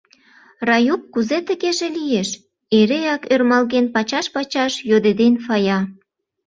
—Раюк, 0.67 1.01
кузе 1.13 1.37
тыгеже 1.47 1.87
лиеш?— 1.95 2.29
эреак 2.79 3.23
ӧрмалген 3.33 3.85
пачаш-пачаш 3.95 4.73
йодеден 4.89 5.33
Фая. 5.45 5.79